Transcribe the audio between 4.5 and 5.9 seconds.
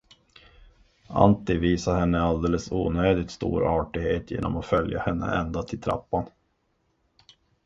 att följa henne ända till